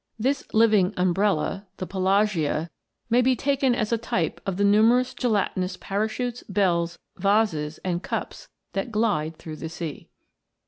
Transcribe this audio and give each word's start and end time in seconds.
* 0.13 0.17
This 0.19 0.43
living 0.51 0.95
umbrella 0.97 1.67
may 3.11 3.21
be 3.21 3.35
taken 3.35 3.75
as 3.75 3.91
a 3.91 3.99
type 3.99 4.41
of 4.47 4.57
the 4.57 4.63
numerous 4.63 5.13
gelatinous 5.13 5.77
parachutes, 5.77 6.41
bells, 6.49 6.97
vases, 7.17 7.77
and 7.85 8.01
cups 8.01 8.47
that 8.73 8.91
glide 8.91 9.37
through 9.37 9.57
the 9.57 9.69
sea. 9.69 10.09